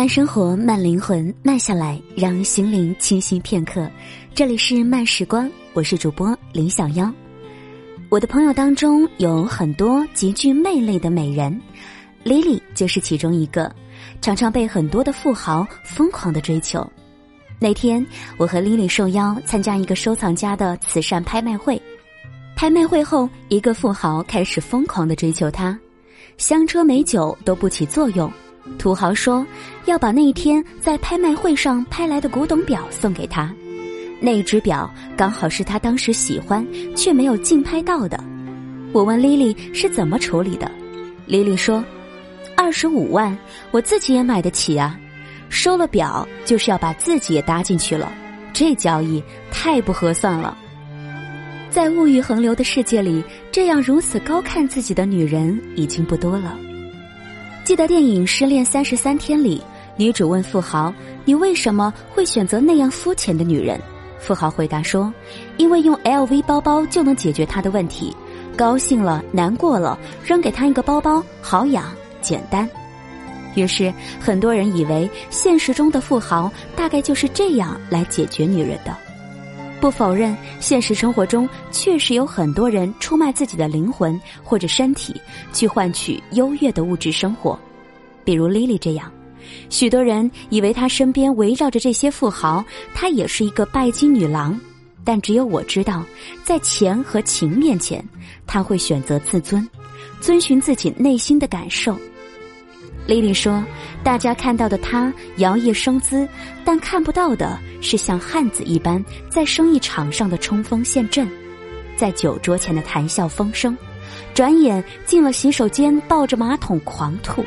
[0.00, 3.86] 慢生活，慢灵魂，慢下来，让心灵清晰片刻。
[4.34, 7.12] 这里是慢时光，我是主播林小妖。
[8.08, 11.54] 我的朋友当中有很多极具魅力的美人
[12.24, 13.70] ，Lily 就是其中一个，
[14.22, 16.90] 常常被很多的富豪疯狂的追求。
[17.58, 18.02] 那天，
[18.38, 21.78] 我和 Lily 受邀参加一个收藏家的慈善拍卖会，
[22.56, 25.78] 拍卖会后，一个富豪开始疯狂的追求她，
[26.38, 28.32] 香车美酒都不起作用。
[28.78, 29.46] 土豪说
[29.84, 33.52] 要把那一天在拍卖会上拍来的古董表送给他，
[34.20, 38.22] 那只表刚好是他当时喜欢却没有竞拍到的。
[38.92, 40.70] 我问莉莉是怎么处理的，
[41.26, 41.84] 莉莉说
[42.56, 43.36] ：“二十五万，
[43.70, 44.98] 我自己也买得起啊。
[45.48, 48.12] 收了表就是要把自己也搭进去了，
[48.52, 50.56] 这交易太不合算了。”
[51.70, 56.58] 在物欲横流的世界里，这样如此高看自己的女人已经不多了。
[57.70, 59.62] 记得电影《失恋三十三天》里，
[59.94, 60.92] 女主问富豪
[61.24, 63.80] ：“你为什么会选择那样肤浅的女人？”
[64.18, 65.14] 富豪回答说
[65.56, 68.12] ：“因为用 LV 包包就能解决她的问题，
[68.56, 72.68] 高兴了、难过了，扔给她一个包包，好养、简单。”
[73.54, 78.92] 于是很多人以为现实中的富豪大概就是这样来解决女人的。
[79.80, 85.18] 不否认，现实生活中确实有很多人出卖自己的灵魂或者身体，
[85.54, 87.58] 去换取优越的物质生活，
[88.22, 89.10] 比如 Lily 这样。
[89.70, 92.62] 许多人以为她身边围绕着这些富豪，
[92.94, 94.58] 她也是一个拜金女郎。
[95.02, 96.04] 但只有我知道，
[96.44, 98.06] 在钱和情面前，
[98.46, 99.66] 她会选择自尊，
[100.20, 101.96] 遵循自己内心的感受。
[103.06, 103.64] 莉莉说
[104.04, 106.28] ：“大家看到的他摇曳生姿，
[106.64, 111.28] 但看不到的是像汉子一般在生意场上的冲锋陷阵，
[111.96, 113.76] 在酒桌前的谈笑风生，
[114.32, 117.44] 转眼进了洗手间抱着马桶狂吐。”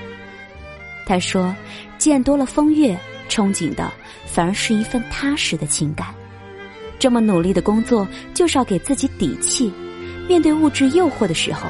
[1.08, 1.56] 他说
[1.98, 2.98] ：“见多了风月，
[3.30, 3.90] 憧憬的
[4.26, 6.08] 反而是一份踏实的情感。
[7.00, 9.72] 这么努力的工作，就是要给自己底气，
[10.28, 11.70] 面对物质诱惑的时候，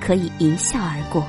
[0.00, 1.22] 可以一笑而过。”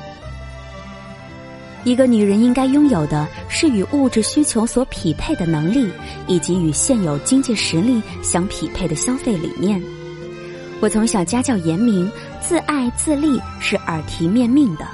[1.85, 5.87] 一个女人应该拥有的是与物质需求所匹配的能力，
[6.25, 9.79] 以及与现有经济实力相匹配的消费理念。
[10.81, 14.87] 我从小家教严明，自爱自立是耳提面命的。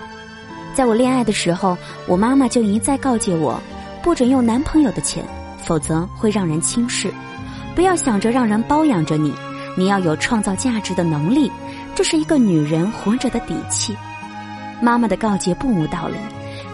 [0.76, 3.58] 在我恋爱的时候，我妈妈就一再告诫我，
[4.04, 5.24] 不准用男朋友的钱，
[5.64, 7.10] 否则会让人轻视。
[7.74, 9.34] 不要想着让人包养着你，
[9.78, 11.50] 你要有创造价值的能力，
[11.96, 13.96] 这是一个女人活着的底气。
[14.82, 16.18] 妈妈的告诫不无道理。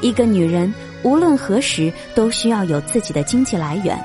[0.02, 3.98] 一个女人无论何时都需要有自己的经济来源，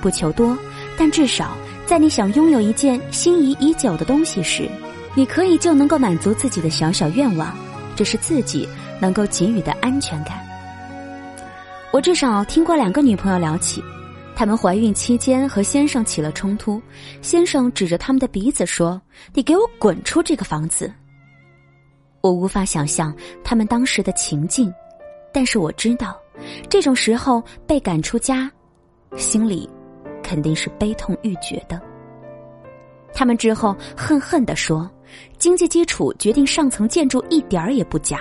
[0.00, 0.56] 不求多，
[0.96, 4.68] 但至少在你想拥有一件心仪已久的东西时，
[5.14, 7.56] 你可以就能够满足自己的小小愿望，
[7.96, 8.68] 这是自己
[9.00, 10.38] 能够给予的安全感。
[11.90, 13.82] 我至少听过两个女朋友聊起，
[14.36, 16.80] 她们怀孕期间和先生起了冲突，
[17.22, 19.00] 先生指着他们的鼻子说
[19.32, 20.92] ：“你给我滚出这个房子！”
[22.20, 24.72] 我无法想象他们当时的情境。
[25.38, 26.20] 但是我知道，
[26.68, 28.50] 这种时候被赶出家，
[29.14, 29.70] 心里
[30.20, 31.80] 肯定是悲痛欲绝的。
[33.14, 34.90] 他们之后恨恨地说
[35.38, 38.20] ：“经济基础决定上层建筑一点儿也不假，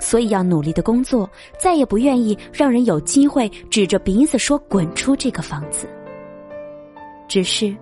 [0.00, 5.86] 所以要努力的工作，再也不愿意让人有机会指着鼻子说滚出这个房子。”
[7.28, 7.76] 只是，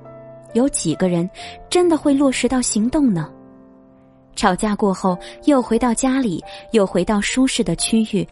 [0.55, 1.31] 有几个人
[1.71, 3.31] 真的会落实到行动呢？
[4.35, 8.27] 吵架过后，又回到家里，又回到舒适的区域。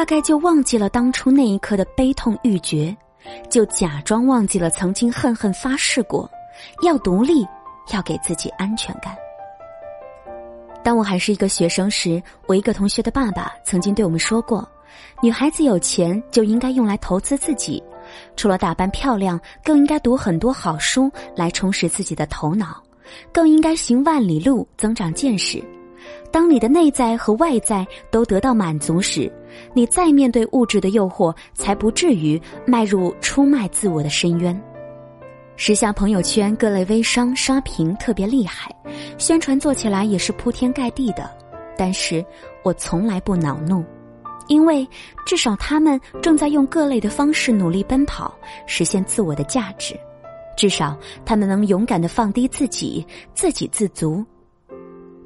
[0.00, 2.96] 大概就忘记了当初那一刻的悲痛欲绝，
[3.50, 6.26] 就假装忘记了曾经恨恨发誓过，
[6.82, 7.46] 要独立，
[7.92, 9.14] 要给自己安全感。
[10.82, 14.66] 当我还是一个学生时，我一个同学的爸爸曾经对我们说过：
[15.22, 17.82] 女孩子有钱就应该用来投资自己，
[18.36, 22.82] 除了打扮漂亮，更应该读很多好书来充实自己的头脑，
[23.30, 25.62] 更应该行万里路增长见识。
[26.32, 29.30] 当你的内在和外在都得到满足时，
[29.74, 34.58] 你再面对物质的诱惑，才不至于迈入出卖自我的深渊。
[35.56, 38.74] 时下朋友圈各类微商刷屏特别厉害，
[39.18, 41.30] 宣传做起来也是铺天盖地的。
[41.76, 42.24] 但是
[42.62, 43.84] 我从来不恼怒，
[44.46, 44.88] 因为
[45.26, 48.34] 至少他们正在用各类的方式努力奔跑，
[48.66, 49.98] 实现自我的价值。
[50.56, 53.04] 至少他们能勇敢的放低自己，
[53.34, 54.24] 自给自足。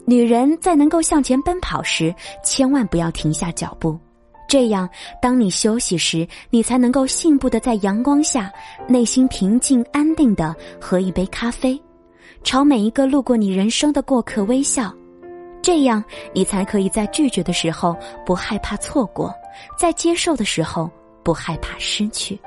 [0.07, 3.99] 女人在能够向前奔跑时，千万不要停下脚步。
[4.47, 4.89] 这样，
[5.21, 8.53] 当你休息时，你才能够信步的在阳光下，
[8.87, 11.81] 内心平静安定的喝一杯咖啡，
[12.43, 14.95] 朝每一个路过你人生的过客微笑。
[15.63, 16.05] 这样，
[16.35, 17.97] 你才可以在拒绝的时候
[18.27, 19.35] 不害怕错过，
[19.79, 20.91] 在接受的时候
[21.25, 22.39] 不害怕失去。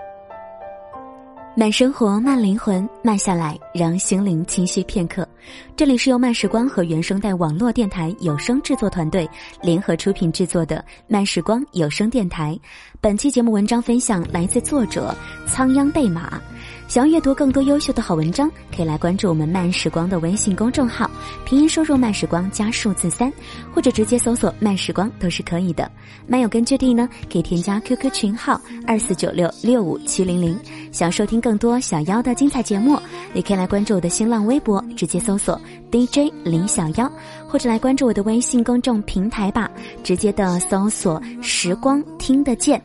[1.59, 5.27] 慢生活，慢灵魂，慢下来，让心灵清晰片刻。
[5.75, 9.27] 这里是由慢时光和原声带网络电台有声制作团队
[9.63, 12.55] 联合出品制作的慢时光有声电台。
[13.01, 15.15] 本期节目文章分享来自作者
[15.47, 16.39] 仓央贝玛。
[16.87, 21.09] 想要阅读更多优秀的好文章，可以来关注我们慢时光的微信公众号，
[21.45, 23.31] 拼音输入“慢时光”加数字三，
[23.73, 25.91] 或者直接搜索“慢时光”都是可以的。
[26.25, 30.57] 漫友根据地呢，可以添加 QQ 群号二四九六六五七零零。
[30.93, 32.97] 想要收听更多小妖的精彩节目，
[33.33, 35.59] 也可以来关注我的新浪微博，直接搜索
[35.91, 37.11] DJ 林小妖，
[37.49, 39.69] 或者来关注我的微信公众平台吧，
[40.05, 42.81] 直接的搜索“时光听得见”。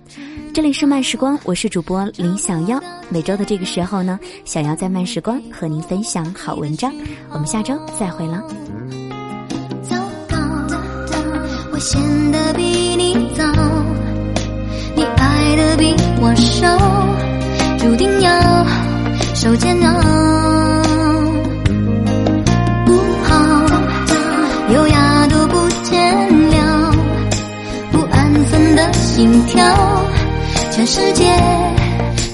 [0.55, 2.79] 这里是慢时光，我是主播林小妖。
[3.09, 6.93] 每周的这个时候呢，小妖在慢时光和您分享好文章。
[7.31, 8.43] 我们下周再会了。
[9.83, 9.97] 糟
[10.29, 10.37] 糕，
[11.73, 11.99] 我显
[12.31, 13.45] 得比你早，
[14.95, 16.69] 你爱的比我少，
[17.79, 18.31] 注定要
[30.94, 31.25] 世界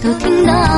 [0.03, 0.78] 都听到，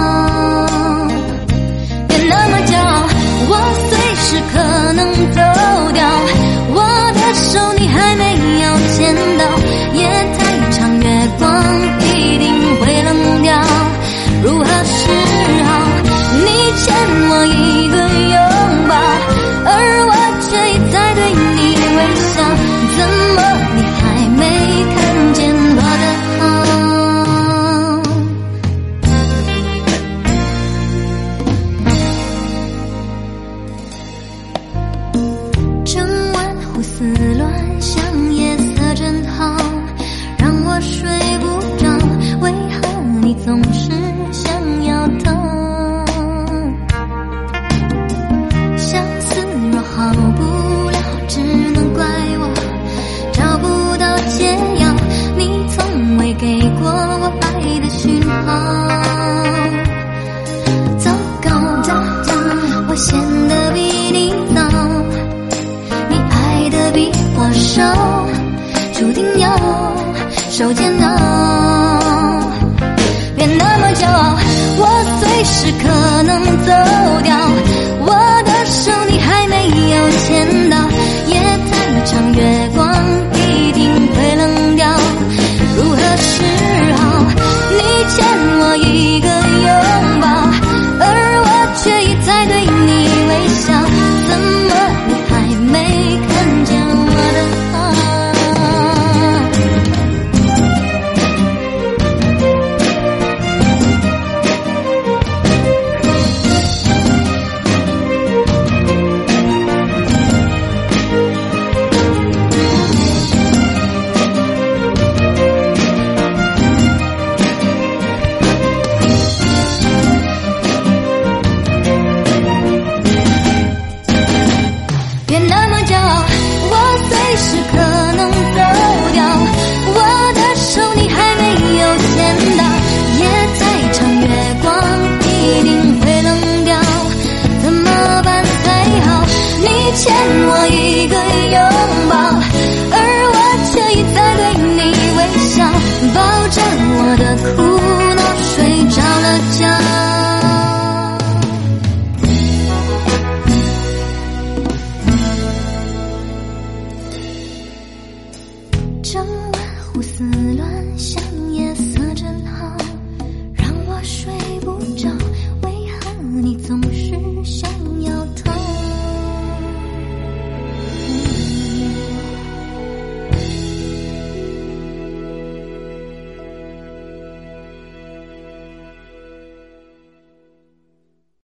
[43.44, 43.90] 总是
[44.32, 45.30] 想要逃？
[48.76, 49.40] 相思
[49.72, 51.40] 若好不了，只
[51.72, 52.04] 能怪
[52.38, 52.44] 我
[53.32, 53.66] 找不
[53.96, 54.94] 到解药。
[55.36, 58.28] 你从未给过我爱的讯号。
[60.98, 61.10] 糟
[61.42, 61.48] 糕，
[61.82, 62.32] 糟糕，
[62.88, 63.80] 我显得比
[64.12, 64.60] 你早。
[66.08, 67.82] 你爱的比我少，
[68.92, 69.48] 注定要
[70.50, 72.19] 受煎熬。
[73.62, 74.49] 那么骄傲，